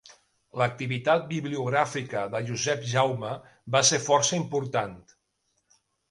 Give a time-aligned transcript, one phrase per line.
[0.59, 3.33] L'activitat bibliogràfica de Josep Jaume
[3.75, 4.97] va ser força important.